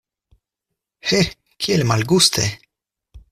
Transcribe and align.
He, 1.09 1.19
kiel 1.65 1.85
malguste! 1.91 2.47